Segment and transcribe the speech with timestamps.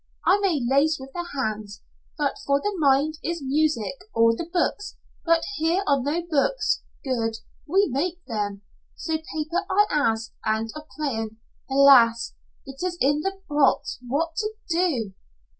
[0.25, 1.83] I make lace with the hands
[2.17, 7.37] but for the mind is music or the books but here are no books good
[7.67, 8.63] we make them.
[8.95, 11.37] So, paper I ask, and of crayon
[11.69, 12.33] Alas!
[12.65, 13.99] It is in the box!
[14.07, 15.13] What to do?"